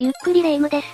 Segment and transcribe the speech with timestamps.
[0.00, 0.86] ゆっくりレ夢ムです。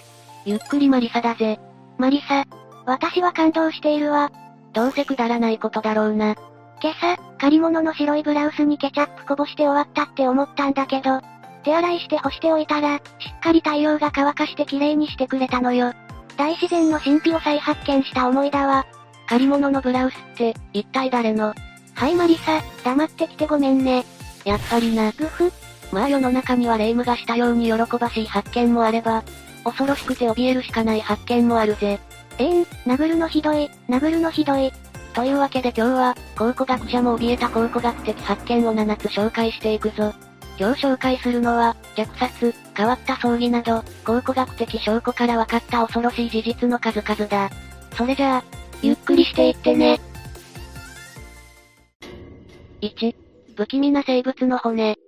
[0.47, 1.61] ゆっくりマリサだぜ。
[1.99, 2.47] マリサ。
[2.87, 4.33] 私は感動しているわ。
[4.73, 6.37] どうせくだらないことだろうな。
[6.83, 11.21] 今朝、借り物の白いブラウスにケチャップこぼして終わったって思ったんだけど、
[11.65, 15.93] 手洗いして干しておいたら、しっかり太陽が乾かして綺麗にしてくれたのよ。
[16.39, 18.87] 大自然の神秘を再発見した思いだわ。
[19.29, 21.53] 借り物のブラウスって、一体誰の？
[21.95, 24.07] はいマリサ、黙ってきてごめんね。
[24.47, 25.13] やっぱりな。
[25.13, 25.53] ぐふ。
[25.95, 29.23] まあ世の中には霊夢がしたように喜ばしい発見もあれば、
[29.63, 32.01] 恐ろしくて怯えるしかない発見もあるぜ。
[32.39, 32.63] えーん、
[32.93, 34.73] 殴るのひどい、殴るのひどい。
[35.15, 40.13] というわけで今日は、考古学者も怯えた考古学的発見を7つ紹介していくぞ。
[40.59, 47.51] 今日紹介するのは、虐殺、変わった葬儀など、考古学的証拠から分かった恐ろしい事実の数々だ。
[47.97, 48.45] それじゃあ、
[48.83, 50.01] ゆっくりしていってね。
[52.83, 53.15] 1、
[53.57, 54.99] 不気味な生物の骨。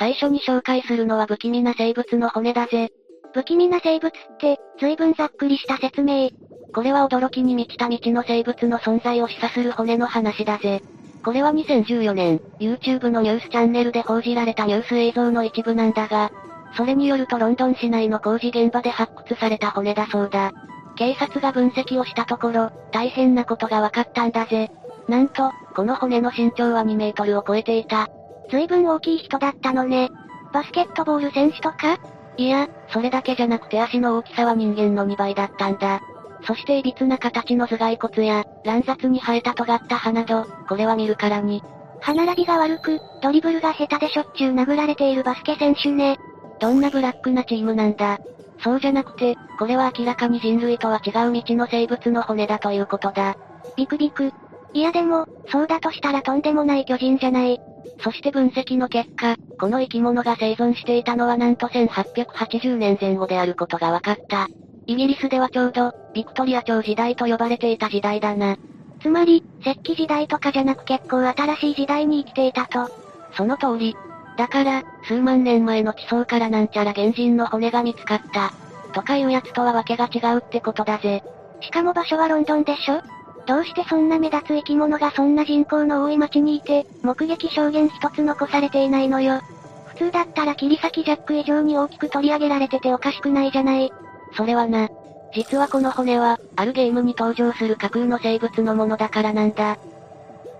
[0.00, 2.90] 最初に紹介するのは不気味な生物の骨だぜ。
[3.34, 6.30] 不気味な生物って、随分ざっくりした説明。
[6.74, 10.80] これは驚きに満ちた未知の生物の存在を示唆する骨の話だぜ。
[11.22, 16.30] これは2014年、YouTube のニュースチャンネルで報じられたニュース映像の一部なんだが、
[16.78, 20.52] それによるとロンドン市内の工事現場で発掘された骨だそうだ。
[20.96, 24.70] 警察が分析をしたところ、大変なことが分かったんだぜ。
[25.08, 28.08] なんと、この骨の身長は2メートルを超えていた。
[28.50, 30.10] 随分大きい人だったのね。
[30.52, 31.98] バスケットボール選手とか？
[32.36, 36.00] いや、それだけじゃなくて足の大きさは人間の2倍だったんだ。
[36.42, 41.62] そして歪な形の頭蓋骨や、乱雑に生えた尖った歯など、これは見るからに。
[42.00, 46.18] 歯並びが悪く、ドリブルが下手でしょっちゅう殴られているバスケ選手ね。
[46.58, 48.18] どんなブラックなチームなんだ。
[48.62, 53.36] そうじゃなくて、これは明らかに人類とは違う未知の生物の骨だということだ。
[53.76, 54.32] ビクビク。
[54.72, 57.60] いやでも、そうだとしたらとんでもない巨人じゃない。
[58.02, 64.48] そして分析の結果、この生き物が生存していたのはなんと1880年前後であることが分かった。
[64.86, 68.56] イギリスではちょうど、ビクトリア朝時代と呼ばれていた時代だな。
[69.02, 72.90] つまり、石器時代とかじゃなく結構新しい時代に生きていたと。
[73.36, 73.96] その通り。
[74.36, 78.52] だから、数万年前の地層からなんちゃら原人の骨が見つかった。
[78.92, 81.22] とかいうやつとはわけが違うってことだぜ。
[81.60, 83.00] しかも場所はロンドンでしょ？
[83.46, 89.40] どうしてそんな目立つ生き物がそんな人口の多い町にいて、目撃証言一つ残されていないのよ。
[89.86, 93.92] 普通だったら切り裂きジャック以上に大きく取り上げられてておかしくないじゃない。
[94.36, 94.88] それはな。
[95.34, 99.78] 実はこの骨は、あるゲームに登場する架空の生物のものだからなんだ。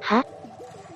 [0.01, 0.25] は？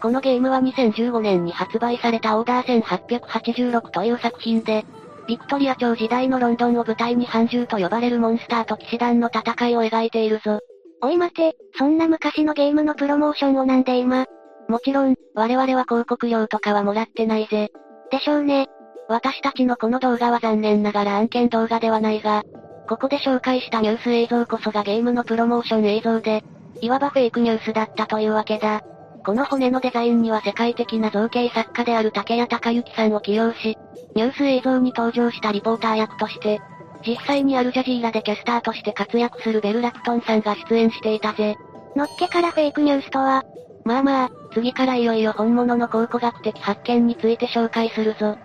[0.01, 4.85] このゲームは2015年に発売されたオーダー1886という作品で、
[5.27, 10.61] ビクトリア朝時代のロンドンを舞台に半獣と呼ばれるモンスターと騎士団の戦いを描いているぞ。
[11.05, 14.25] おい待て、そんな昔のゲームのプロモーションをなんで今？
[14.71, 17.71] もちろん、我々は広告料とかはもらってないぜ。
[18.11, 18.69] でしょうね。
[19.07, 22.43] 私たちのこの動画は残念ながら案件動画ではないが、
[22.89, 26.43] ここで紹介したニュース映像こそがゲームのプロモーション映像で、
[26.81, 28.81] いわばフェイクニュースだったというわけだ。
[29.27, 33.77] この骨のデザインには世界的な造形作家である竹谷隆之さんを起用し、
[34.15, 36.63] ニュース映像に登場したリポーター役として、
[37.07, 41.57] 実際にアルジャジーラでキャスターとして活躍するベル・ラプトンさんが出演していたぜ。
[41.97, 43.45] のっけからフェイクニュースとは、
[43.85, 48.39] まあまあ、次からいよいよ本物の考古学的発見について紹介するぞ。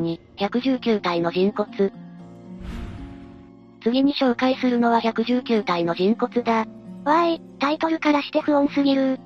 [0.00, 1.92] 2、119体の人骨。
[3.82, 6.52] 次に紹介するのは119体の人骨だ。
[6.52, 9.20] わーい、タイトルからして不穏すぎる。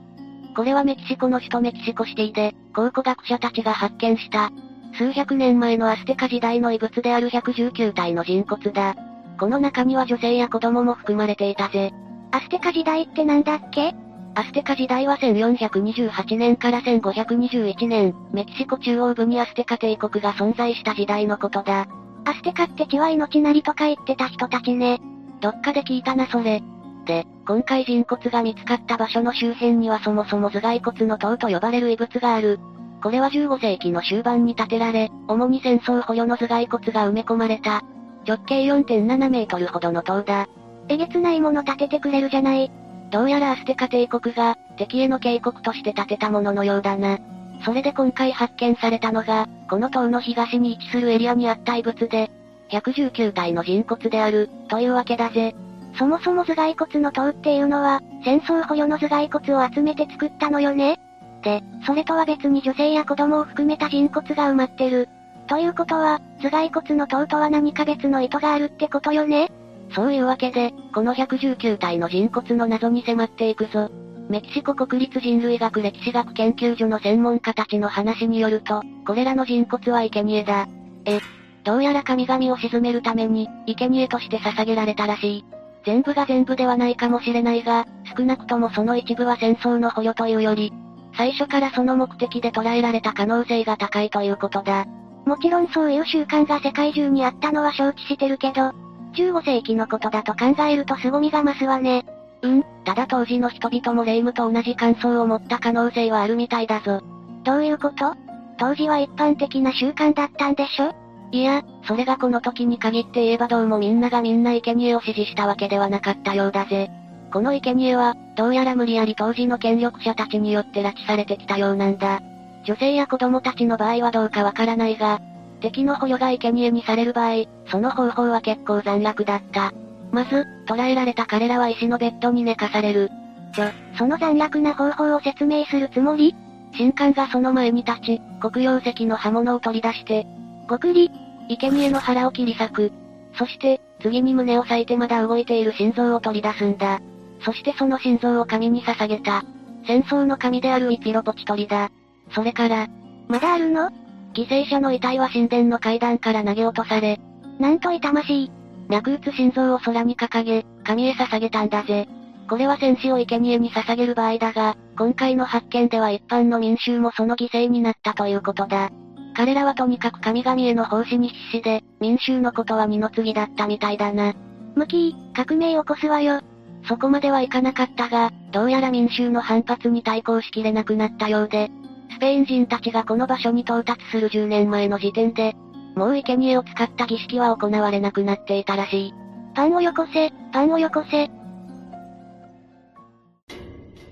[0.56, 4.50] これはメキシコの首都メキシコシティで、考古学者たちが発見した、
[4.98, 8.96] 数百年前のアステカ時代の遺物である119体の人骨だ。
[9.38, 11.92] この中には女性や子供も含まれていたぜ。
[12.32, 13.94] アステカ時代ってなんだっけ？
[14.34, 21.86] アステカ時代は1428年から1521年、メキシコ中央部にアステカ帝国が存在した時代のことだ。
[22.24, 25.00] アステカって血は命なりとか言ってた人たちね。
[25.40, 26.60] どっかで聞いたなそれ。
[27.06, 32.58] で、今回人骨が見つかった場所の周辺にはそもそも頭蓋骨の塔と呼ばれる遺物がある。
[33.02, 37.82] これは15世紀の終盤に建てられ、主に戦争捕虜の頭蓋骨が埋め込まれた。
[38.26, 40.48] 直径4.7メートルほどの塔だ。
[40.88, 42.70] えげつないもの建ててくれるじゃない。
[43.10, 47.18] どうやらアステカ帝国が、敵への警告として建てたもののようだな。
[47.64, 52.30] それで今回発見されたのが、この塔の東に位置するエリアにあった遺物で、
[52.70, 55.54] 119体の人骨である、というわけだぜ。
[55.98, 61.00] そもそも頭蓋骨の塔っていうのは、戦争捕虜の頭蓋骨を集めて作ったのよね？
[61.42, 65.08] で、それとは別に女性や子供を含めた人骨が埋まってる。
[65.46, 69.50] ということは、頭蓋骨の塔とは何か別の意図があるってことよね？
[69.94, 73.90] そういうわけで、この119体の人骨の謎に迫っていくぞ。
[74.28, 80.68] メキシコ国立人類学歴史学研究所の専門家たちの話によると、これらの人骨は生贄だ。
[81.06, 81.20] え、
[81.64, 85.44] どうやら神々を鎮めるために、生贄として捧げられたらしい。
[85.86, 90.74] 全部が全部ではないかもしれないが、少なくともその一部は戦争の捕虜というより、
[91.18, 94.86] 最初からその目的で捉えられた可能性が高いということだ。
[95.26, 98.72] もちろんそういう習慣が世界中にあったのは承知してるけど、
[99.14, 102.06] 15世紀のことだと考えると凄みが増すわね。
[102.42, 107.02] うん、ただ当時の人々も霊夢と同じ感想を持った可能性はあるみたいだぞ。
[107.42, 108.14] どういうこと？
[108.56, 110.94] 当時は一般的な習慣だったんでしょ？
[111.32, 116.88] いや、それがこの時に限って言えばどうもみんながみんな生贄を支持したわけではなかったようだぜ。
[117.32, 122.20] この生贄は、どうやら無理やり当時の権力者たちによって拉致されてきたようなんだ。
[122.64, 125.20] 女性や子供たちの場合はどうかわからないが、
[125.60, 129.72] 敵の捕虜が生贄にされる場合、その方法は結構残虐だった。
[130.12, 133.10] まず、捕らえられた彼らは石のベッドに寝かされる。
[133.54, 133.64] ちょ、
[133.96, 136.34] その残虐な方法を説明するつもり？
[136.76, 140.26] 神官がその前に立ち、黒曜石の刃物を取り出して、
[140.68, 141.10] ごくり、
[141.48, 142.92] 生贄の腹を切り裂く。
[143.34, 147.00] そして、次に胸を裂いてまだ動いている心臓を取り出すんだ。
[147.40, 149.44] そしてその心臓を神に捧げた。
[149.86, 151.90] 戦争の神であるイピロポチトリだ。
[152.34, 152.88] それから、
[153.28, 153.90] まだあるの？
[154.34, 157.18] 犠牲者の遺体は神殿の階段から投げ落とされ、
[157.58, 158.50] なんと痛ましい。
[158.88, 162.08] 脈打つ心臓を空に掲げ、神へ捧げたんだぜ。
[162.48, 168.90] これは戦士を生贄に捧げる場合だが、今回の発見では一般の民衆もその犠牲になったということだ。
[169.36, 174.34] 彼らはとにかく神々への奉仕に必死で、民衆のことは二の次だったみたいだな。
[174.74, 176.40] ムキー、革命起こすわよ。
[176.88, 181.70] そこまではいかなかったが、どうやら民衆の反発に対抗しきれなくなったようで、
[182.10, 185.54] スペイン人たちがこの場所に到達する10年前の時点で、
[185.94, 189.14] もう生贄を使った儀式は行われなくなっていたらしい。
[189.54, 191.30] パンをよこせ、パンをよこせ。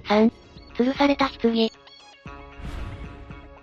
[0.09, 0.31] 3、
[0.77, 1.71] 吊るされた棺。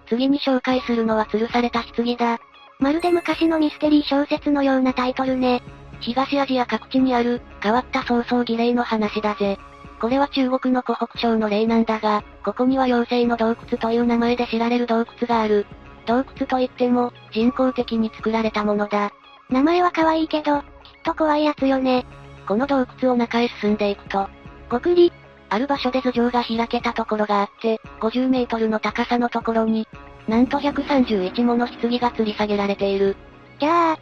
[0.08, 2.40] 次に紹介するのは吊るされた棺だ。
[2.80, 5.62] まるで昔のミステリー小説のようなタイトルね。
[6.04, 9.58] 東アジア各地にある、変わった曹操儀礼の話だぜ。
[10.02, 15.66] これは中国の湖北省の例なんだが、ここには妖精の洞窟という名前で知られる洞窟がある。
[16.06, 19.14] 洞窟といっても、人工的に作られたものだ。
[19.50, 20.66] 名前は可愛いけど、きっ
[21.06, 22.06] と怖いやつよね。
[22.46, 24.28] この洞窟を中へ進んでいくと、
[24.70, 25.14] ごくり、
[25.50, 29.88] ある場所で頭上が開けたところがあって、50メートルの高さのところに、
[30.28, 33.16] なんと131もの棺が吊り下げられている。
[33.60, 33.98] じゃあ、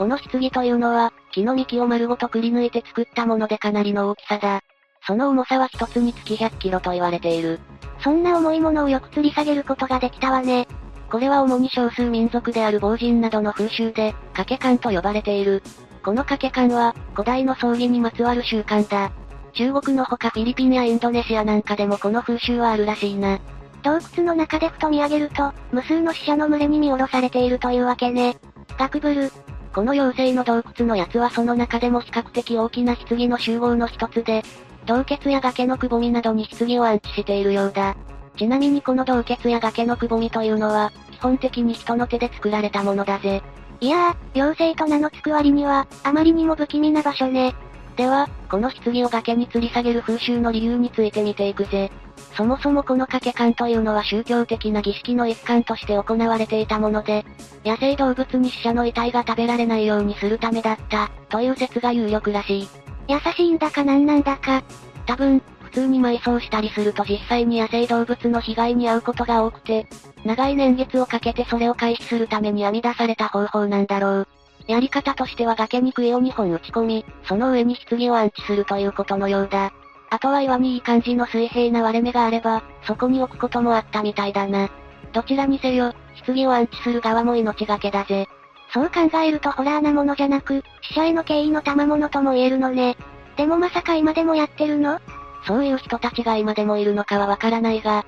[0.00, 4.62] この棺というのは、木の幹を丸ごとくり抜いて作ったものでかなりの大きさだ。
[5.06, 7.60] その重さは一つにつき100キロと言われている。
[8.02, 10.66] そんな重いものをよく吊り下げることができたわね。
[11.10, 15.62] これは主に少数民族である亡人などの風習で、掛け観と呼ばれている。
[16.02, 19.12] この掛け観は、古代の葬儀にまつわる習慣だ。
[19.52, 23.38] 中国のほかフィリピンやインドネシアなんかでもこの風習はあるらしいな。
[23.82, 28.38] 洞窟の中でふと見上げると、無数の死者の群れに見下ろされているというわけね。
[28.78, 29.30] ガクブル。
[29.72, 34.42] この妖精の洞窟のやつはその中でも比較的大きな棺の集合の一つで、
[34.86, 37.96] 洞穴や崖のくぼみなどに棺を安置しているようだ。
[38.36, 43.42] ちなみにこの洞穴や崖のくぼみというのは、基本的に人の手で作られたものだぜ。
[43.80, 47.54] いやー、妖精と名の付く割には、あまりにも不気味な場所ね。
[47.96, 51.90] では、この棺を崖に吊り下げる風習の理由について見ていくぜ。
[52.36, 57.24] そもそもこの掛け観というのは宗教的な儀式の一環として行われていたもので、
[57.64, 62.68] 野生動物に死者の遺体が食べられないようにするためだった、という説が有力らしい。
[63.08, 64.62] 優しいんだかなんなんだか。
[65.06, 69.86] 多分、普通に埋葬したりすると実際に野生動物の被害に遭うことが多くて、
[70.24, 74.28] 長い年月をかけてそれを回避するために編み出された方法なんだろう。
[74.66, 79.72] やり方としては崖に杭を2本打ち込み、その上に棺を安置するということのようだ。
[80.10, 84.68] あとは岩にいい感じの水平な割れ目があれば、そこに置くこともあったみたいだな。
[85.12, 85.94] どちらにせよ、
[86.26, 88.26] 棺を安置する側も命がけだぜ。
[88.72, 92.96] そう考えるとホラーなものじゃなく、死者への敬意の賜物とも言えるのね。
[93.36, 95.00] でもまさか今でもやってるの？
[95.46, 98.04] そういう人たちが今でもいるのかはわからないが、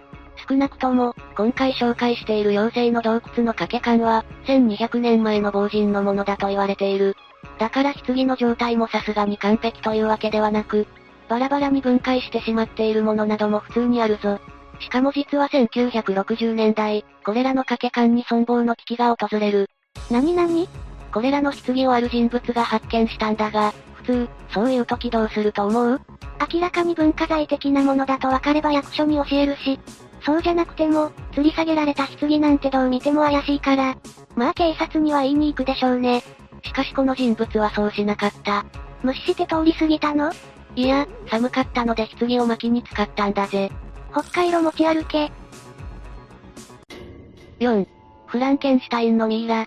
[0.48, 7.16] 少なくとも、今回紹介している妖精の洞窟の掛け観は、1200年前の亡人のものだと言われている。
[7.58, 10.86] だから棺の状態もさすがに完璧というわけではなく、
[11.32, 14.38] バラバラに分解してしまっているものなども普通にあるぞ。
[14.80, 19.70] しかも実は1960年代、これらの掛け観に存亡の危機が訪れる。
[20.10, 20.68] なになに
[21.10, 26.02] これらの棺をある人物が発見したんだが、普通、そういう時どうすると思う？
[26.52, 29.80] 明らかに文化財的なものだと分かれば役所に教えるし、
[30.26, 33.96] そうじゃなくても、吊り下げられた棺なんてどう見ても怪しいから、
[34.36, 36.22] まあ警察には言いに行くでしょうね。
[36.62, 38.66] しかしこの人物はそうしなかった。
[39.02, 40.30] 無視して通り過ぎたの？
[40.74, 43.70] いや、寒かったので棺を巻きに使ったんだぜ。
[44.12, 45.30] 北海道持ち歩け。
[47.60, 47.86] 4、
[48.26, 49.66] フランケンシュタインのミイラ。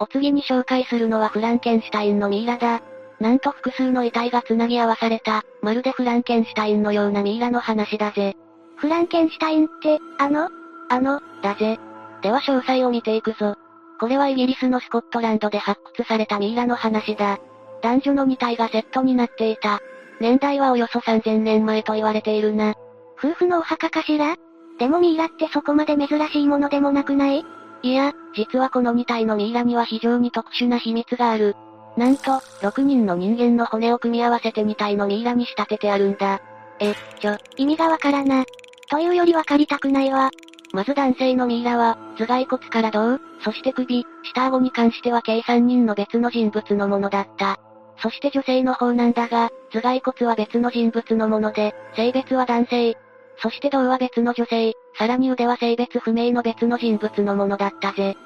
[0.00, 2.82] お次に紹介するのはフランケンシュタインのミイラだ。
[3.20, 8.36] なんと複数の遺体が繋ぎ合わされた、まるでフランケンシュタインのようなミイラの話だぜ。
[8.76, 10.48] フランケンシュタインって、あの？
[10.88, 11.78] あの、だぜ。
[12.20, 13.54] では詳細を見ていくぞ。
[14.00, 17.38] これはイギリスのスコットランドで発掘されたミイラの話だ。
[17.82, 19.80] 男女の2体がセットになっていた。
[20.20, 22.74] 年代はおよそ3000年前と言われているな。
[23.18, 24.36] 夫婦のお墓かしら？
[24.78, 27.44] でもミイラってそこまで珍しいものでもなくない？
[27.82, 31.56] いや、実はこの2体のミイラには非常に特殊な秘密がある。
[31.96, 32.30] なんと、
[32.62, 36.40] 6人の人間の骨を組み合わせて2体のミイラに仕立ててあるんだ。
[36.80, 38.44] え、ちょ、意味がわからな。
[38.88, 40.30] というよりわかりたくないわ。
[40.72, 47.58] まず男性のミイラは、頭蓋骨から胴、そして首、下顎に関しては計3人の別の人物のものだった。
[48.02, 52.98] そして女性の方なんだが、頭蓋骨は別の人物のもので、性別は男性。
[53.38, 58.16] そして胴は別の女性、さらに腕は性別不明の別の人物のものだったぜ。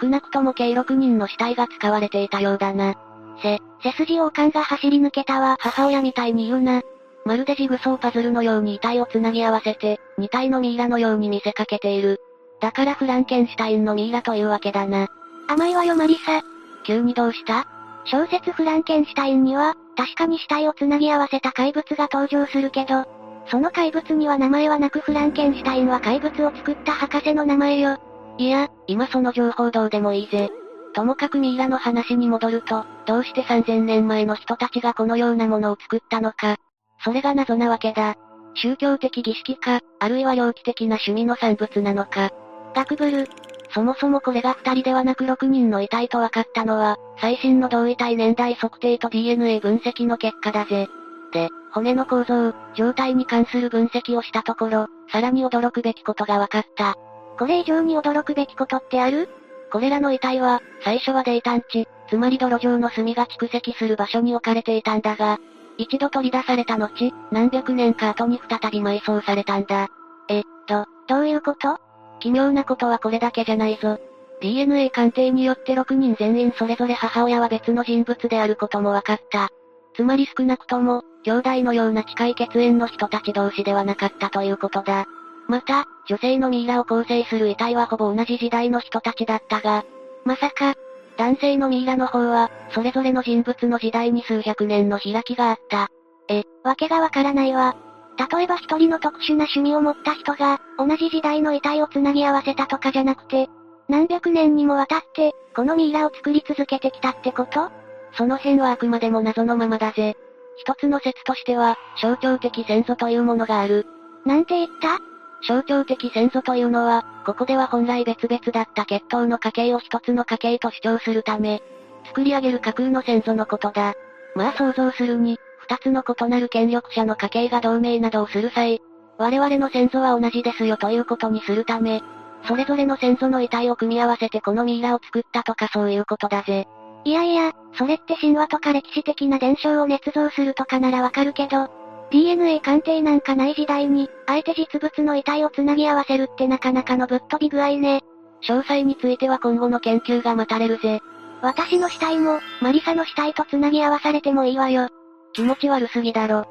[0.00, 2.94] 少なくとも計6人の死体が使われていたようだな。
[3.42, 5.56] せ、背筋王冠が走り抜けたわ。
[5.58, 6.82] 母親みたいに言うな。
[7.24, 12.20] まるでジグソーパズルのように遺体を繋ぎ合わせて、2体のミイラのように見せかけている。
[12.60, 15.08] だからフランケンシュタインのミイラというわけだな。
[15.48, 16.42] 甘いわよマリサ。
[16.86, 17.66] 急にどうした？
[18.04, 23.04] 小説フランケンシュタインには、確かに死体を繋ぎ合わせた怪物が登場するけど、
[23.46, 27.98] その怪物には名前はなくフランケンシュタインは怪物を作った博士の名前よ。
[28.38, 30.50] いや、今その情報どうでもいいぜ。
[30.94, 36.56] ともかくミイラの話に戻ると、どうして3000年前の人たちがこのようなものを作ったのか。
[37.04, 38.16] それが謎なわけだ。
[38.54, 42.30] 宗教的儀式か、あるいは猟奇的な趣味の産物なのか。
[42.74, 43.28] 学ブル。
[43.74, 50.86] そもそもこれが2人ではなく6人の遺体と分かったのは、最新の同遺体年代測定と DNA 分析の結果だぜ。
[51.32, 56.94] で、骨の構造、状態に関する分析をしたところ、さらに驚くべきことが分かった。
[57.36, 59.28] これ以上に驚くべきことってある？
[59.72, 65.40] これらの遺体は、最初は泥炭地、つまり泥状の炭が蓄積する場所に置かれていたんだが、
[65.78, 69.88] 一度取り出された後、何百年か後に再び埋葬されたんだ。
[70.28, 71.78] え、ど、どういうこと？
[72.24, 74.00] 奇妙なことはこれだけじゃないぞ。
[74.40, 79.50] DNA 鑑定によって6人全員それぞれ母親は別の人物であることも分かった。
[79.94, 85.04] つまり少なくとも、兄弟のような近い血縁の人たち同士ではなかったということだ。
[85.48, 89.84] また、女性のミイラを構成する遺体はほぼ同じ時代の人たちだったが、
[90.24, 90.72] まさか、
[91.18, 95.88] 男性のミイラの方は、それぞれの人物の時代に数百年の開きがあった。
[96.30, 97.76] え、わけがわからないわ。
[98.16, 103.48] 例えば一人の特殊な趣味を持った人が、同じ時代の遺体を繋ぎ合わせたとかじゃなくて、
[103.88, 107.70] 何百年にもわたって、このミイラを作り続けてきたってこと？
[108.16, 110.16] その辺はあくまでも謎のままだぜ。
[110.56, 113.86] 一つの説としては、象徴的先祖というものがある。
[114.24, 115.00] なんて言った？
[115.46, 121.62] 象徴的先祖というのは、ここでは本来別々だった血統の家系を一つの家系と主張するため、
[122.06, 123.94] 作り上げる架空の先祖のことだ。
[124.36, 128.80] まあ想像するに、二つの異なる権力者の家系が同盟などをする際、
[129.18, 132.02] 我々の先祖は同じですよということにするため、
[132.46, 136.66] それぞれの先祖の遺体を組み合わせてこのミイラを作ったとかそういうことだぜ。
[137.04, 141.68] いやいや、それって神話とか歴史的な伝承を捏造するとかならわかるけど、
[142.10, 148.02] DNA 鑑定なんかない時代に、あえて実物の遺体を繋ぎ合わせるってなかなかのぶっ飛び具合ね。
[148.42, 151.00] 詳細については今後の研究が待たれるぜ。
[151.42, 154.88] 私の死体も、マリサの死体と繋ぎ合わされてもいいわよ。
[155.34, 156.46] 気持ち悪すぎだろ。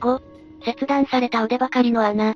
[0.00, 0.20] 5、
[0.64, 2.34] 切断された腕ばかりの穴。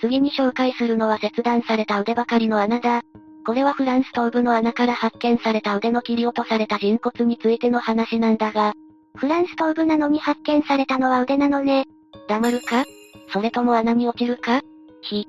[0.00, 3.02] 次に紹介するのは切断された腕ばかりの穴だ。
[3.44, 8.72] これはフランス東部の穴から発見された腕の切り落とされた人骨についての話なんだが、
[9.14, 11.84] フランス東部なのに発見されたのは腕なのね。
[12.28, 12.86] 黙るか？
[13.30, 14.62] それとも穴に落ちるか？
[15.02, 15.26] ひ。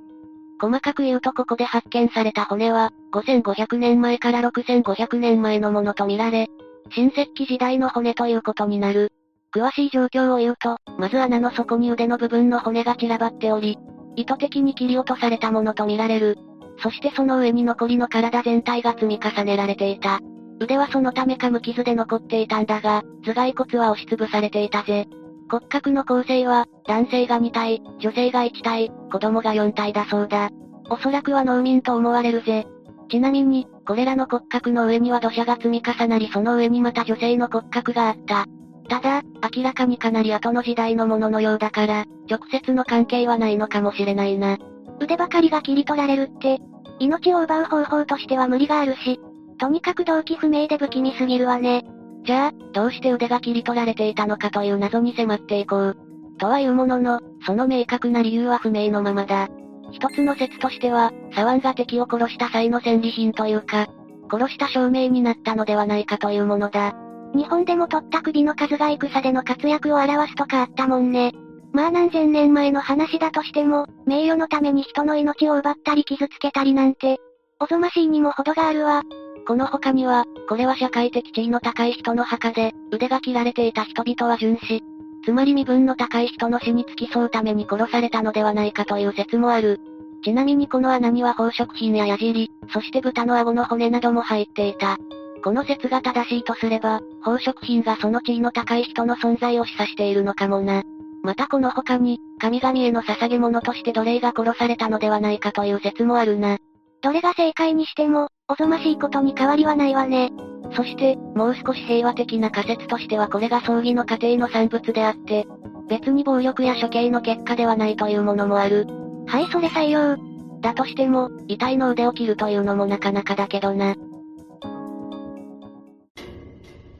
[0.61, 6.47] 細かく言うとここで発見された骨は、5500年前から6500年前のものとみられ、
[6.91, 9.11] 新石器時代の骨ということになる。
[9.53, 13.77] 詳しい状況を言うと、まず穴の底に腕の部分の骨が散らばっており、
[14.15, 16.37] 意図的に切り落とされたものとみられる。
[16.81, 20.19] そしてその上に残りの体全体が積み重ねられていた。
[20.59, 25.07] 腕はそのためか無傷で残っていたんだが、頭蓋骨は押しつぶされていたぜ。
[25.49, 30.49] 骨格の構成は、男性が2体、女性が1体、子供が4体だそうだ。
[30.89, 32.67] おそらくは農民と思われるぜ。
[33.09, 38.45] ちなみに、これらの骨格の上には土砂が積み重なりその上にまた女性の骨格があった。
[38.87, 39.21] ただ、
[39.55, 44.57] 明らかにかなり後の時代のもののようだから、直接の関係はないのかもしれないな。
[44.99, 46.59] 腕ばかりが切り取られるって、
[46.99, 49.19] 命を奪う方法としては無理があるし、
[49.59, 51.83] とにかく動機不明で不気味すぎるわね。
[52.25, 55.97] じゃあ、どうして腕が切り取られていたのかという謎に迫っていこう。
[56.37, 59.49] とはいうものの、その明確な理由は不明のままだ。
[59.91, 63.87] 一つの説としては、左腕が敵を殺した際の戦利品というか、
[64.31, 66.93] 殺した証明になったのではないかというものだ。
[67.33, 71.33] 日本でも取った首の数が戦での活躍を表すとかあったもんね。
[71.71, 77.19] まあ何千年前の話だとしても、名誉のために人の命を奪ったり傷つけたりなんて、
[77.59, 79.03] おぞましいにも程があるわ。
[79.47, 84.81] この他には、これは社会的地位の高い人の墓で、腕が切られていた人々は殉死。
[85.29, 89.79] つまり身分の高い人の死に付き添うために殺されたのではないかという説もある。
[90.23, 94.97] ちなみにこの穴には宝飾品や矢尻、そして豚の顎の骨なども入っていた。
[95.43, 100.81] この説が正しいとすれば、宝飾品がその地位の高い人の存在を示唆しているのかもな。
[101.21, 106.57] またこの他に、神々への捧げ物として奴隷が殺されたのではないかという説もあるな。
[107.03, 110.31] どれが正解にしても、おぞましいことに変わりはないわね。
[110.73, 115.47] そして、もう少し平和的な仮説としてはこれが葬儀の過程の産物であって、
[115.89, 118.87] 別に暴力や処刑の結果ではないというものもある。
[119.25, 120.17] はいそれ採用。
[120.61, 123.95] だとしても、遺体の腕を切るというのもなかなかだけどな。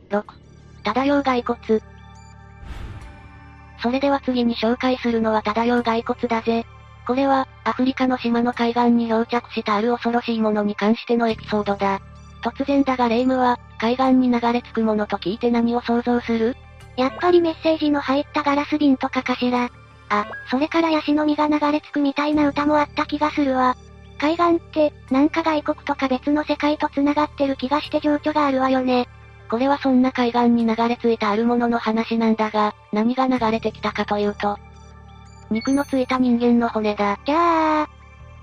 [0.09, 0.23] 6.
[0.83, 1.81] 漂う骸骨。
[3.81, 6.65] それでは次に紹介するのは漂う骸骨だぜ。
[7.05, 12.01] これは、アフリカの島の海岸に漂着したある恐ろしいものに関してのエピソードだ。
[12.41, 16.55] 突然だがレイムは、海岸に流れ着くものと聞いて何を想像する？
[16.97, 19.69] やっぱりメッセージの入ったガラス瓶とかかしら。
[20.09, 23.75] あ、それからヤシの実が流れ着くみたいな歌もあった気がするわ。
[24.17, 29.07] 海岸って、なんか外国とか別の世界と繋がってる気がして情緒があるわよね。
[29.49, 34.57] これはそんな海岸に流れ着いたあるものの話なんだが、何が流れてきたかというと、
[35.49, 37.17] 肉のついた人間の骨だ。
[37.25, 37.89] じゃあ、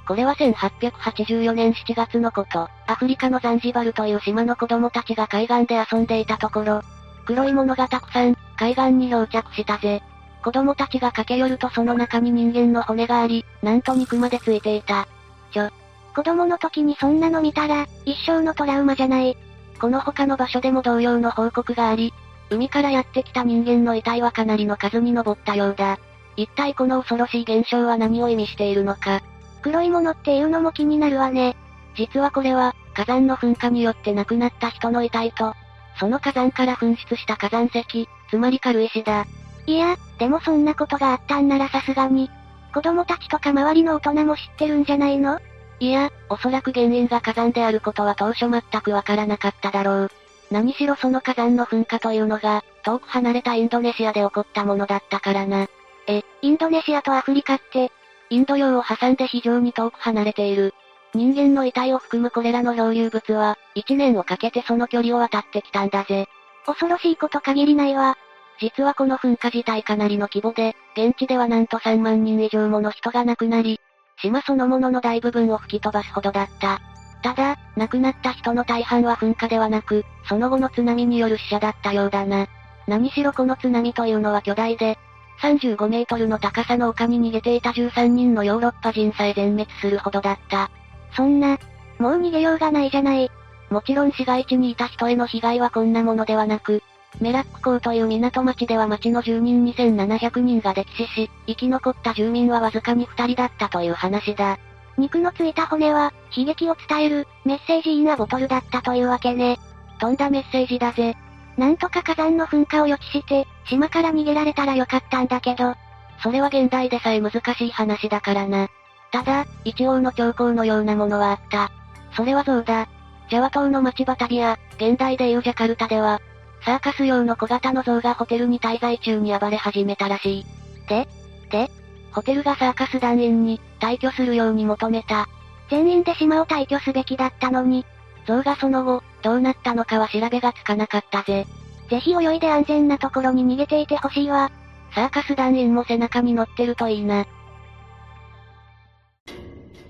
[0.06, 6.82] これは1884年7月のこと、アフリカのザンジバルという島の子供たちが海岸で遊んでいたところ、
[7.24, 10.02] 黒いものがたくさん、海岸に漂着したぜ。
[10.44, 15.08] 子供たちが駆け寄るとその中に人間の骨があり、なんと肉までついていた。
[15.50, 15.70] ちょ、
[16.14, 19.36] 子供の時にそんなの見たら、一生のトラウマじゃない。
[19.80, 22.14] この他の場所でも同様の報告があり、
[22.48, 25.98] 海からやってきた人間の遺体はかなりの数に上ったようだ。
[26.36, 29.20] 一体この恐ろしい現象は何を意味しているのか。
[29.62, 31.56] 黒いものっていうのも気になるわね。
[31.96, 35.54] 実はこれは、火山の噴火によって亡くなった人の遺体と、
[35.98, 39.26] その火山から噴出した火山石、つまり軽石だ。
[39.66, 42.30] いや、でもそんなことがあったんならさすがに、
[42.72, 45.40] 子供たちとか周りの大人も知ってるんじゃないの？
[45.80, 50.10] いや、おそらく原因が火山であることは当初全くわからなかっただろう。
[50.50, 55.66] 何しろその火山の噴火というのが、遠く離れたインドネシアで起こったものだったからな。
[56.06, 57.90] え、インドネシアとアフリカって、
[58.30, 60.74] インド洋を挟んで非常に遠く離れている。
[61.14, 66.26] 人間の遺体を含むこれらの漂流物は、1年をかけてその距離を渡ってきたんだぜ。
[66.66, 68.16] 恐ろしいこと限りないわ。
[68.60, 73.80] 実はこの噴火自体かなりの規模で、現地ではなんと3万人以上もの人が亡くなり、
[74.20, 76.80] 島そのものの大部分を吹き飛ばすほどだった。
[77.22, 82.46] ただ、亡くなった人の大半は噴火ではなく、その後の津波による死者だったようだな。
[82.86, 84.98] 何しろこの津波というのは巨大で、
[85.40, 90.70] 35メートルの高さの丘に逃げていた13人のヨーロッパ人さえ全滅するほどだった。
[91.14, 91.58] そんな、
[91.98, 93.30] もう逃げようがないじゃない。
[93.70, 96.82] もちろん市街地にいた人への被害はこんなものではなく、
[97.20, 104.58] メラック港という港町では町の住人2700人が溺死し、生き残った住民はわずかに2人だったという話だ。
[104.98, 109.58] 肉のついた骨は、悲劇を伝える、メッセージインアボトルだったというわけね。
[109.98, 111.16] 飛んだメッセージだぜ。
[111.56, 115.74] なんとか火山の噴火を予知して、島から逃げられたらよかったんだけど。
[116.22, 118.68] それは現代でさえ難しい話だからな。
[119.12, 121.70] ただ、一応の兆候のようなものはあった。
[122.16, 122.88] それは象だ。
[123.28, 126.20] ジャワ島の町バタビア、現代でいうジャカルタでは、
[126.64, 130.46] サーカス用の小型の象がホテルに滞在中に暴れ始めたらしい。
[130.88, 131.08] で
[131.50, 131.70] で
[132.12, 135.28] ホテルがサーカス団員に、退去するように求めた。
[135.68, 137.84] 全員で島を退去すべきだったのに。
[138.26, 141.46] 象がその後、どうなったのかは調べがつかなかったぜ。
[141.88, 144.50] ぜひ泳いで安全なところに逃げていてほしいわ。
[144.94, 147.26] サーカス団員も背中に乗ってるといいな。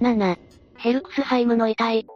[0.00, 0.38] 7.
[0.76, 2.06] ヘルクスハイムの遺体。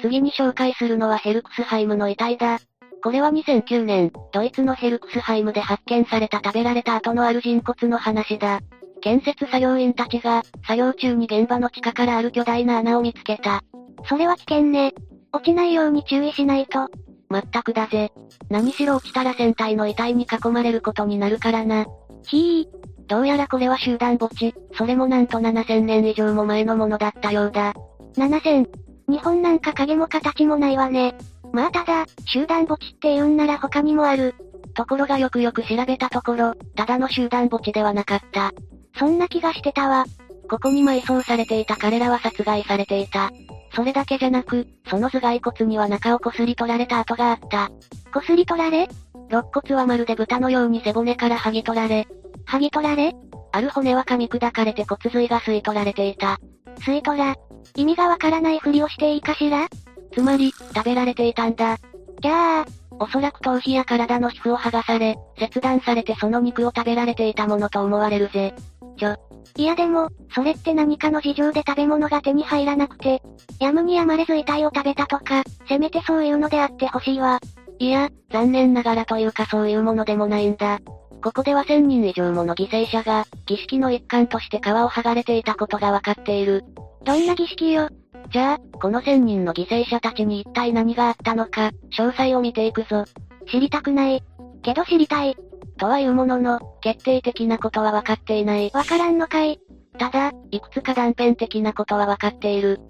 [0.00, 2.58] 次に紹介するのはヘルクスハイムの遺体だ。
[3.02, 8.60] これは2009年、ドイツのヘルクスハイムで発見された食べられた後のある人骨の話だ。
[9.00, 13.62] 建設作業員たちが、作業中に現場の地下からある巨大な穴を見つけた。
[14.08, 14.94] それは危険ね。
[15.32, 16.88] 落ちないように注意しないと。
[17.28, 18.12] まったくだぜ。
[18.50, 21.86] 何しろ落ちたら船体の遺体に囲まれることになるからな。
[22.26, 22.82] ひー。
[23.06, 27.74] どうやらこれは集団墓地、それもなんと7000年以上も前のものだったようだ。
[28.16, 28.68] 7000。
[29.08, 31.14] 日本なんか影も形もないわね。
[31.52, 34.34] まあただ、集団墓地って言うんなら他にもある。
[34.74, 38.52] ところがよくよく調べたところ、ただの集団墓地ではなかった。
[38.98, 40.06] そんな気がしてたわ。
[40.48, 43.30] ここに埋葬されていた彼らは殺害されていた。
[43.74, 47.70] それだけじゃなく、その頭蓋骨には中をこすり取られた跡があった。
[48.12, 48.88] こすり取られ？
[49.30, 52.06] 肋骨はまるで豚のように背骨から剥ぎ取られ。
[52.46, 53.14] 剥ぎ取られ？
[53.52, 56.38] ある骨は噛み砕かれて骨髄が吸い取られていた。
[56.80, 57.34] 吸い取ら？
[57.76, 59.68] 意味がわからないふりをしていいかしら？
[60.12, 61.78] つまり、食べられていたんだ。
[62.20, 62.66] じゃあ、
[63.02, 68.54] おそらく頭皮や体の皮膚を剥がされ、切断されてその肉を食べられていたものと思われるぜ。
[68.96, 69.16] ちょ。
[69.56, 73.20] いやでも、それって何かの事情で食べ物が手に入らなくて、
[73.58, 77.40] やむにやまれず遺体を食べたとか、せめてそういうのであってほしいわ。
[77.80, 80.78] いや、残念ながらというかそういうものでもないんだ。
[81.24, 86.64] ここでは1000人以上もの犠牲者が、儀式の一環として皮を剥がれていたことがわかっている。
[87.04, 87.88] どんな儀式よ
[88.30, 93.04] じゃあ、この1000人の犠牲者たちに一体何があったのか、詳細を見ていくぞ。
[93.50, 94.22] 知りたくない。
[94.62, 95.36] けど知りたい。
[95.78, 98.70] とはいうものの、決定的なことは分かっていない。
[98.72, 99.60] わからんのかい。
[99.98, 102.80] ただ、いくつか断片的なことは分かっている。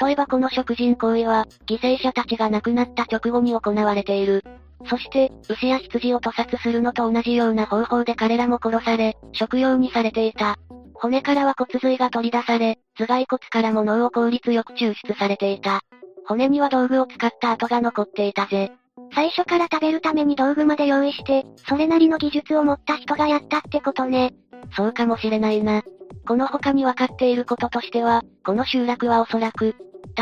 [0.00, 4.44] 例えばこの食人行為は、犠牲者たちが亡くなった直後に行われている。
[4.88, 10.56] そして、牛や羊を屠殺するのと同じような方法で彼らも殺され、食用にされていた。
[10.94, 15.80] 骨からは骨髄が取り出され、頭蓋骨からも脳を効率よく抽出されていた。
[16.26, 18.72] 骨には道具を使った跡が残っていたぜ。
[19.14, 24.34] 最初から食べるために道具まで用意して、それなりの技術を持った人がやったってことね。
[24.74, 25.82] そうかもしれないな。
[26.26, 29.76] この他に分かっていることとしては、この集落はおそらく、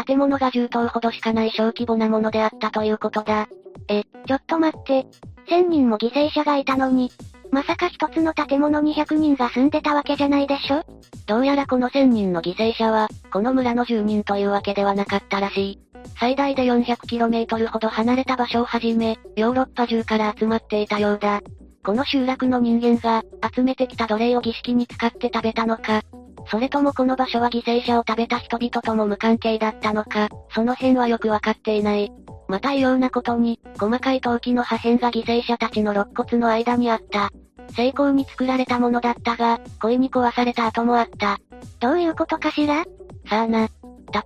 [0.06, 3.48] 建物が10棟ほどしかない小規模なものであったということだ。
[3.88, 5.06] え、ちょっと待って。
[5.48, 7.10] 1000人も犠牲者がいたのに、
[7.54, 10.84] まさか一つの建物に100人が住んでたわけじゃないでしょ？
[11.26, 15.78] どうやらこの1000人の犠牲者は、この村の住人というわけではなかったらしい。
[16.18, 21.42] 最大で 400km ほど離れた場所をはじめ、ヨーロッパ中から集まっていたようだ。
[21.84, 23.22] この集落の人間が、
[23.54, 26.02] 集めてきた奴隷を儀式に使って食べたのか、
[26.50, 32.10] それともこの場所は犠牲者を食べた人々とも無関係だったのか、その辺はよくわかっていない。
[32.48, 37.30] また異様なことに、細かい陶器の破片が犠牲者たちの肋骨の間にあった。
[37.72, 41.38] 成功に作られたものだったが、故意に壊された跡もあった。
[41.80, 42.84] どういうことかしら？
[43.28, 43.68] さあな。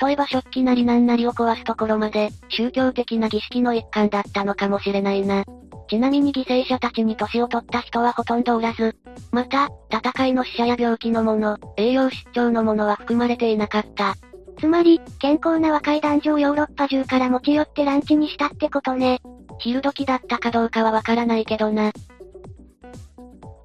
[0.03, 5.44] 例えば食器なりなんなりを壊すところまで、宗教的な儀式の一環だったのかもしれないな。
[5.88, 8.96] ちなみに犠牲者たちに年を取った人はほとんどおらず、
[9.33, 14.14] また、戦いの死者や病気のもの、栄養失調のものは含まれていなかった。
[14.59, 19.20] つまり、健康な若い男女をヨーロッパ中から持ち寄ってランチにしたってことね。
[19.61, 21.92] 昼時だったかどうかはわからないけどな。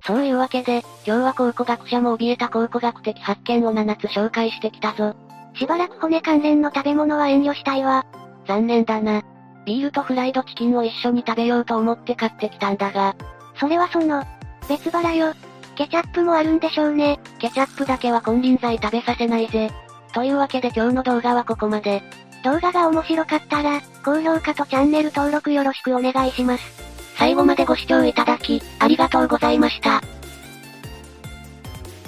[0.05, 5.15] そういうわけで、今日は考古学者も怯えた考古学的発見を7つ紹介してきたぞ。
[5.55, 8.05] しばらく骨関連の食べ物は遠慮したいわ。
[8.45, 9.23] 残念だな。
[9.65, 13.15] ビールとフライドチキンを一緒に食べようと思って買ってきたんだが。
[13.57, 14.25] それはその、
[14.67, 15.33] 別腹よ。
[15.75, 17.19] ケチャップもあるんでしょうね。
[17.39, 19.71] ケチャップだけは金輪際食べさせないぜ。
[20.13, 22.03] というわけで今日の動画はここまで。
[22.43, 26.82] 動画が面白かったら、高評価とチャンネル登録よろしくお願いします。
[27.17, 30.01] 最後までご視聴いただき、ありがとうございました。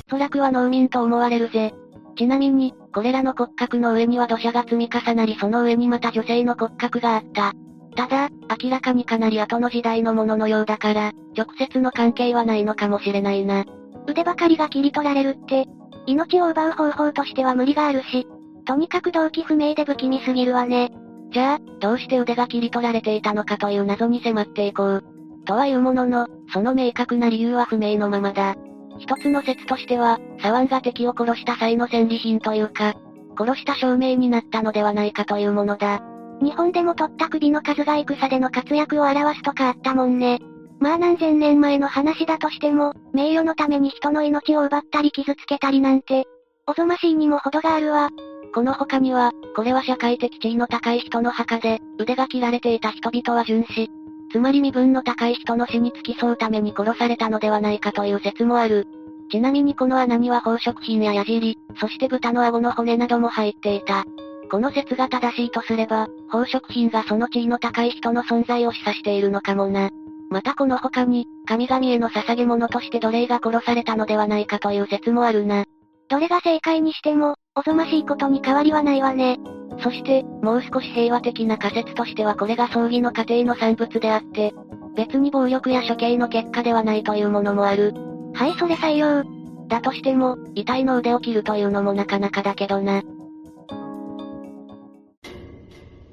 [0.08, 1.74] おそらくは農民と思われるぜ。
[2.18, 7.54] ちなみに、これらの骨格の上には土砂が積み重なりその上にまた女性の骨格があった。
[7.96, 8.30] ただ、
[8.62, 13.66] 明らかにかなり後の時代のもののようだから、直接の関係はないのかもしれないな。
[14.08, 15.66] 腕ばかりが切り取られるって、
[16.06, 18.28] 命を奪う方法としては無理があるし、
[18.66, 20.92] とにかく動機不明で不気味すぎるわね。
[21.36, 25.04] じゃあ、どうして腕が切り取られていたのかという謎に迫っていこう。
[25.46, 28.56] とはいうものの、その明確な理由は不明のままだ。
[29.00, 32.94] 一つの説としては、左腕が敵を殺した際の戦利品というか、
[33.38, 36.00] 殺した証明になったのではないかというものだ。
[36.42, 40.40] 日本でも取った首の数が戦での活躍を表すとかあったもんね。
[40.80, 46.28] まあ何千年前の話だとしても、名誉のために人の命を奪ったり傷つけたりなんて、
[46.66, 48.10] おぞましいにも程があるわ。
[48.54, 53.90] この他には、これは社会的地位の高い人の墓で、腕が切られていた人々は殉死。
[54.32, 58.88] つまり身分の高い人の死に付き添うために殺されたのではないかという説もある。
[59.32, 64.06] ちなみにこの穴には宝飾品や矢尻、そして豚の顎の骨なども入っていた。
[64.52, 69.90] この説が正しいとすれば、宝飾品がその地位の高い人の存在を示唆しているのかもな。
[70.30, 75.66] またこの他に、神々への捧げ物として奴隷が殺されたのではないかという説もあるな。
[76.10, 79.38] どれが正解にしても、おぞましいことに変わりはないわね。
[79.82, 84.54] そして、もう少し平和的な仮説としてはこれが葬儀の過程の産物であって、
[84.96, 87.94] 別に暴力や処刑の結果ではないというものもある。
[88.34, 89.24] はいそれ採用。
[89.68, 93.02] だとしても、遺体の腕を切るというのもなかなかだけどな。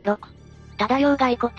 [0.04, 0.18] 6。
[0.78, 1.52] 漂う骸骨。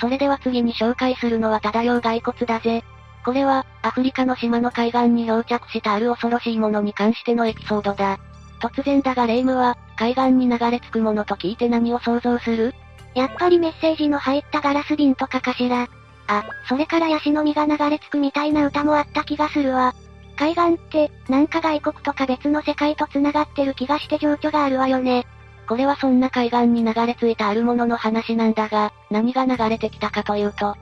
[0.00, 2.82] それでは次に紹介するのは漂う骸骨だぜ。
[3.26, 8.20] これは、アフリカの島の海岸に漂着したある恐ろしいものに関してのエピソードだ。
[8.60, 12.72] 突然だがレイムは、海岸に流れ着くものと聞いて何を想像する？
[13.16, 15.88] やっぱりメッセージの入ったガラス瓶とかかしら。
[16.28, 19.92] あ、それからヤシの実が流れ着くみたいな歌もあった気がするわ。
[20.36, 25.26] 海岸って、なんか外国とか別の世界と繋がってる気がして情緒があるわよね。
[25.68, 30.76] これはそんな海岸に流れ着いたあるものの話なんだが、何が流れてきたかというと、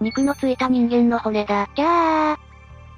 [0.00, 1.68] 肉のついた人間の骨だ。
[1.74, 2.38] じゃあ、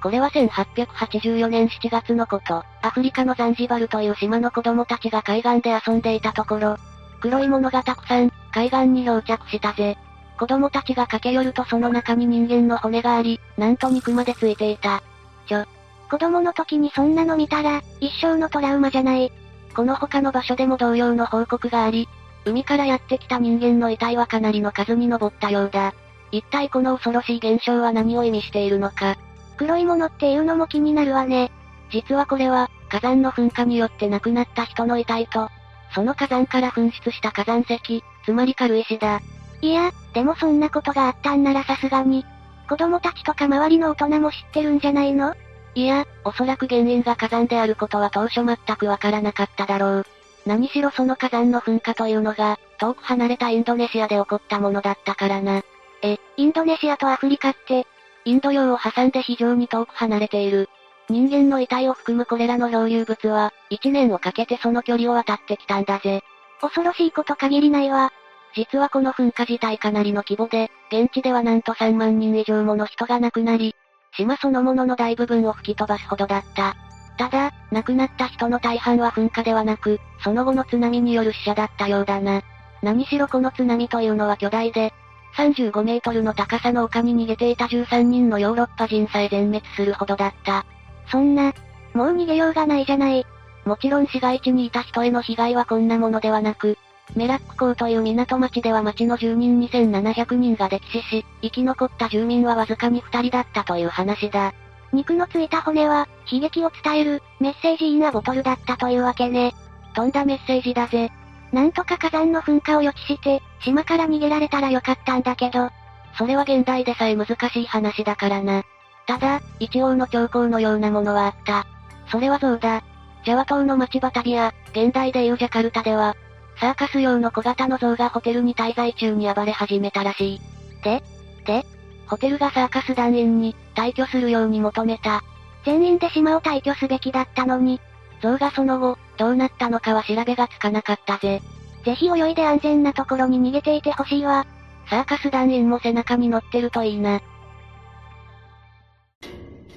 [0.02, 6.76] これは1884年7月のこと、アフリカのザンジバルという島の子供たちが海岸で遊んでいたところ、
[7.20, 9.96] 黒いものがたくさん、海岸に漂着したぜ。
[10.38, 15.02] 子供たちが駆け寄るとその中に人間の骨があり、なんと肉までついていた。
[15.46, 15.64] ちょ、
[16.10, 19.30] 子供の時にそんなの見たら、一生のトラウマじゃない。
[19.74, 22.08] この他の場所でも同様の報告があり、
[22.46, 25.92] 海からやってきた人間の遺体はかなりの数に上ったようだ。
[26.32, 29.16] 一体この恐ろしい現象は何を意味しているのか。
[29.56, 31.50] 黒いものっていうのも気になるわね。
[31.90, 35.48] 実はこれは、火山の噴火によって亡くなった人の遺体と、
[35.94, 39.20] その火山から噴出した火山石、つまり軽石だ。
[39.60, 42.24] いや、でもそんなことがあったんならさすがに、
[42.68, 45.34] 子供たちとか周りの大人も知ってるんじゃないの？
[45.74, 50.06] いや、おそらく原因が火山であることは当初全くわからなかっただろう。
[50.46, 55.62] 何しろその火山の噴火というのが、遠く離れたインドネシアで起こったものだったからな。
[56.02, 57.86] え、インドネシアとアフリカって、
[58.24, 60.68] インド洋を挟んで非常に遠く離れている。
[61.08, 66.22] 人間の遺体を含むこれらの漂流物は、1年をかけてその距離を渡ってきたんだぜ。
[66.60, 68.12] 恐ろしいこと限りないわ。
[68.54, 73.74] 実はこの噴火自体かなりの規模で、現地ではなんと3万人以上もの人が亡くなり、
[74.16, 76.74] 島そのものの大部分を吹き飛ばすほどだった。
[77.16, 82.42] ただ、亡くなった人の大半は噴火ではなく、その後の津波による死者だったようだな。
[82.82, 84.92] 何しろこの津波というのは巨大で、
[85.40, 90.66] 35メートルの高さの丘に逃げていた13人のヨーロッパ人さえ全滅するほどだった。
[91.10, 91.54] そんな、
[91.94, 93.26] もう逃げようがないじゃない。
[93.64, 96.76] もちろん市街地にいた人への被害はこんなものではなく、
[97.16, 104.52] メラック港という港町では町の住人2700人が溺死し、生き残った住民はわずかに2人だったという話だ。
[104.92, 109.54] 肉のついた骨は、悲劇を伝える、メッセージインアボトルだったというわけね。
[109.94, 111.10] 飛んだメッセージだぜ。
[111.52, 115.70] なんとか火山の噴火を予知して、島から逃げられたらよかったんだけど。
[116.16, 118.64] それは現代でさえ難しい話だからな。
[119.06, 121.66] ただ、一応の兆候のようなものはあった。
[122.10, 122.82] それは象だ。
[123.24, 126.16] ジャワ島の町バタビア、現代でいうジャカルタでは、
[126.58, 130.40] サーカス用の小型の象がホテルに滞在中に暴れ始めたらしい。
[130.82, 131.02] で
[131.44, 131.64] で
[132.06, 135.22] ホテルがサーカス団員に、退去するように求めた。
[135.64, 137.80] 全員で島を退去すべきだったのに。
[138.22, 141.40] 象がその後、どうなったのかは調べがつかなかったぜ。
[141.84, 144.46] ぜひ泳いで安全なところに逃げていてほしいわ。
[144.88, 147.20] サーカス団員も背中に乗ってるといいな。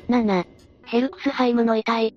[0.09, 0.45] 7.
[0.85, 2.13] ヘルクスハイムの遺体。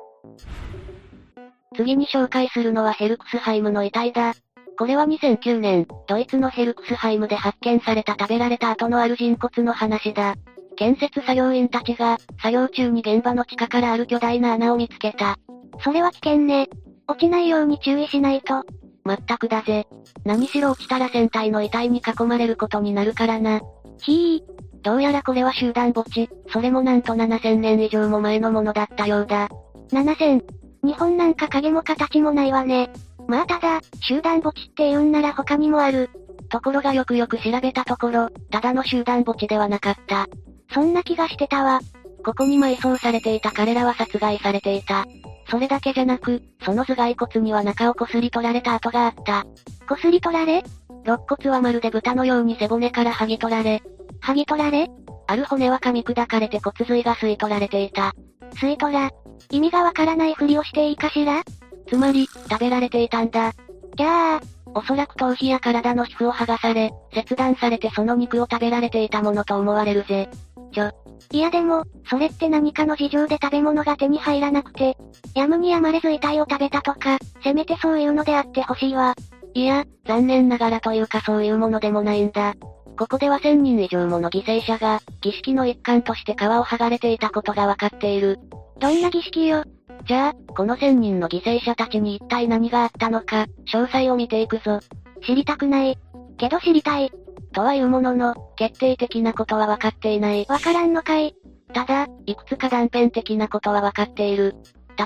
[1.77, 4.35] 次に紹介するのはヘルクスハイムの遺体だ。
[4.79, 10.35] これは2009年、ドイツのヘルクスハイムで発見された食べられた後のある人骨の話だ。
[10.77, 15.39] 建設作業員たちが、作業中に現場の地下からある巨大な穴を見つけた。
[15.83, 16.69] それは危険ね。
[17.09, 18.65] 落ちないように注意しないと。
[19.07, 19.87] まったくだぜ。
[20.25, 23.61] 何しろ落ちたら船体の遺体に囲まれることになるからな。
[24.03, 24.57] ひー。
[24.83, 29.49] どうやらこれは集団墓地、それもなんと7000年以上も前のものだったようだ。
[29.91, 30.43] 7000。
[30.85, 32.91] 日本なんか影も形もないわね。
[33.27, 36.11] まあただ、集団墓地って言うんなら他にもある。
[36.49, 40.29] ところがよくよく調べたところ、ただの集団墓地ではなかった。
[40.73, 41.81] そんな気がしてたわ。
[42.27, 45.07] ここに埋葬されていた彼らは殺害されていた。
[45.49, 49.47] それだけじゃなく、その頭蓋骨には中をこすり取られた跡があった。
[49.89, 50.65] こすり取られ？
[51.05, 53.81] 肋骨はまるで豚のように背骨から剥ぎ取られ。
[54.25, 54.89] 剥ぎ取られ？
[55.29, 58.13] ある骨は噛み砕かれて骨髄が吸い取られていた。
[58.57, 59.13] 吸い取ら。
[59.53, 61.45] 意味がわからないふりをしていいかしら？
[61.89, 63.53] つまり、食べられていたんだ。
[63.97, 64.41] じゃあ、
[64.75, 70.29] おそらく頭皮や体の皮膚を剥がされ、切断されてその肉を食べられていたものと思われるぜ。
[70.77, 70.91] ちょ。
[71.33, 74.97] いやでも、それって何かの事情で食べ物が手に入らなくて、
[75.35, 79.15] やむにやまれず遺体を食べたとか、せめてそういうのであってほしいわ。
[79.55, 82.55] いや、残念ながらというかそういうものでもないんだ。
[82.99, 88.39] ここでは1000人以上もの犠牲者が、儀式の一環として皮を剥がれていたことがわかっている。
[88.79, 89.65] どんな儀式よ
[90.07, 94.81] じゃあ、この1000人の犠牲者たちに一体何があったのか、詳細を見ていくぞ。
[95.27, 95.99] 知りたくない。
[96.37, 97.11] けど知りたい。
[97.53, 97.81] とはい。
[97.81, 100.21] うものの、決定的なことは分かってい。
[100.21, 100.47] ない。
[100.49, 101.35] わからんのかい。
[101.73, 104.55] ただ、いくつか断片的なことは分かっている。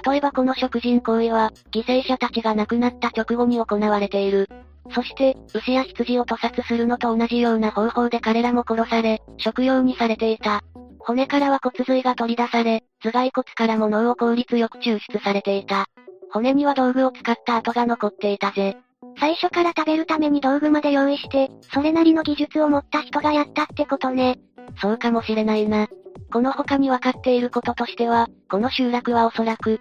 [0.06, 4.30] 例えばこの食人行為は、犠牲者たちが亡くなった直後に行われてい。
[4.30, 4.48] る。
[4.94, 10.38] そして、牛や羊を屠殺するのと同じような方法で彼らも殺され、食用にされてい。
[10.38, 10.62] た。
[10.98, 15.66] 骨からは骨髄が取り出され、頭蓋骨からも脳を効率よく抽出されてい。
[15.66, 15.86] た。
[16.32, 18.38] 骨には道具を使った跡が残ってい。
[18.38, 18.76] たぜ。
[19.18, 24.38] 最初から食べるために道具まで用意して、それなりの技術を持った人がやったってことね。
[24.80, 25.88] そうかもしれないな。
[26.32, 29.80] この他に分かっていることとしては、この集落はおそらく、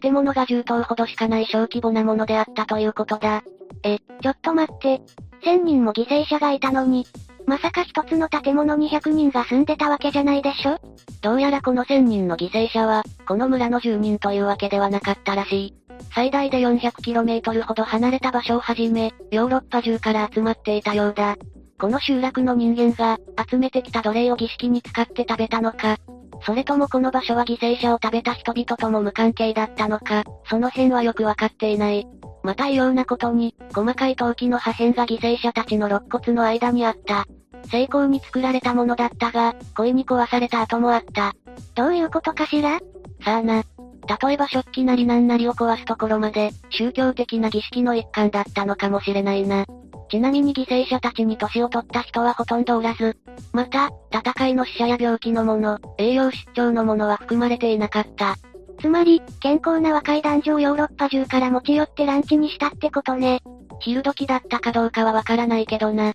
[0.00, 3.42] 建物が10棟ほどしかない小規模なものであったということだ。
[3.84, 5.00] え、ちょっと待って。
[5.44, 7.06] 1000人も犠牲者がいたのに、
[7.46, 10.78] まさか一つの建物に100人が住んでたわけじゃないでしょ？
[11.22, 15.74] どうやらこの1000人の犠牲者は、この村の住人というわけではなかったらしい。
[16.14, 21.36] 最大で 400km ほど離れた場所をはじめ、ヨーロッパ中から集まっていたようだ。
[21.80, 25.96] この集落の人間が、集めてきた奴隷を儀式に使って食べたのか、
[26.42, 32.06] それともこの場所は犠牲者を食べた人々とも無関係だったのか、その辺はよくわかっていない。
[32.42, 37.26] また異様なことに、細かい陶器の破片が犠牲者たちの肋骨の間にあった。
[37.70, 41.34] 成功に作られたものだったが、恋に壊された跡もあった。
[41.74, 42.78] どういうことかしら？
[43.24, 43.62] さあな。
[44.08, 49.66] 例えば食器なりなんなりを壊すところまで、宗教的な儀式の一環だったのかもしれないな。
[50.10, 53.18] ちなみに犠牲者たちに年を取った人はほとんどおらず、
[53.52, 58.36] また、戦いの死者や病気のもの、栄養失調のものは含まれていなかった。
[58.80, 63.40] つまり、健康な若い男女をヨーロッパ中から持ち寄ってランチにしたってことね。
[63.80, 66.12] 昼時だったかどうかはわからないけどな。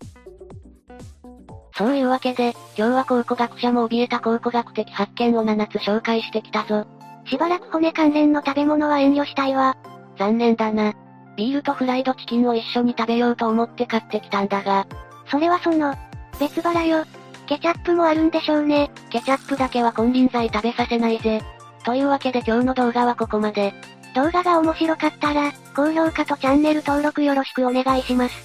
[1.75, 6.87] そういうわけで、今日は考古学者も怯えた考古学的発見を7つ紹介してきたぞ。
[7.25, 9.77] しばらく骨関連の食べ物は遠慮したいわ。
[10.17, 10.93] 残念だな。
[11.35, 14.85] ビールとフライドチキンを一緒に食べようと思って買ってきたんだが。
[15.29, 15.95] それはその、
[16.39, 17.05] 別腹よ。
[17.47, 18.91] ケチャップもあるんでしょうね。
[19.09, 21.41] ケチャップだけは金輪際食べさせないぜ。
[21.83, 23.73] というわけで今日の動画はここまで。
[24.15, 28.35] 動画が面白かったら、高評価とチャンネル登録よろしくお願いします。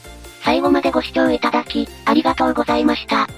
[0.42, 3.28] 最後までご視聴いただき、ありがとうございました。